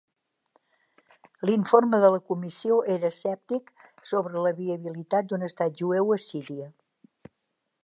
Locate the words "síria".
6.29-6.71